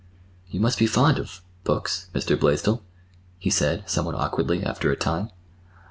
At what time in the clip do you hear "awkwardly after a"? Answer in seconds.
4.15-4.95